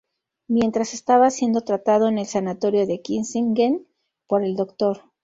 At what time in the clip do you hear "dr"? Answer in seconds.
4.55-4.99